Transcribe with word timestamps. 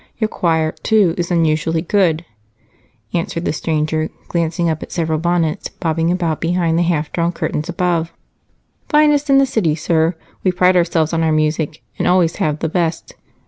Your 0.17 0.29
choir, 0.29 0.71
too, 0.81 1.13
is 1.15 1.29
unusually 1.29 1.83
good," 1.83 2.25
answered 3.13 3.45
the 3.45 3.53
stranger, 3.53 4.09
glancing 4.29 4.67
up 4.67 4.81
at 4.81 4.91
several 4.91 5.19
bonnets 5.19 5.69
bobbing 5.69 6.09
about 6.11 6.41
behind 6.41 6.79
the 6.79 6.81
half 6.81 7.11
drawn 7.11 7.31
curtains 7.31 7.69
above. 7.69 8.11
"Finest 8.89 9.29
in 9.29 9.37
the 9.37 9.45
city, 9.45 9.75
sir. 9.75 10.15
We 10.43 10.53
pride 10.53 10.75
ourselves 10.75 11.13
on 11.13 11.21
our 11.21 11.31
music, 11.31 11.83
and 11.99 12.07
always 12.07 12.37
have 12.37 12.61
the 12.61 12.67
best. 12.67 13.13